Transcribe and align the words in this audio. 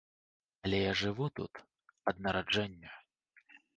Але 0.67 0.77
я 0.83 0.93
жыву 1.01 1.27
тут 1.39 1.53
ад 2.13 2.25
нараджэння. 2.29 2.91